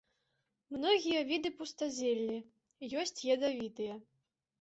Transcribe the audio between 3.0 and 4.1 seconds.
ёсць ядавітыя.